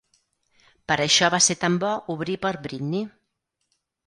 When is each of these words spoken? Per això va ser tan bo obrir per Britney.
Per 0.91 0.97
això 1.05 1.29
va 1.35 1.39
ser 1.49 1.57
tan 1.65 1.75
bo 1.85 1.91
obrir 2.15 2.39
per 2.47 2.53
Britney. 2.65 3.05